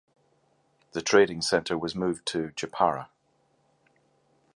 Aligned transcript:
The 0.93 1.03
trading 1.03 1.43
center 1.43 1.77
was 1.77 1.93
moved 1.93 2.25
to 2.29 2.47
Jepara. 2.55 3.09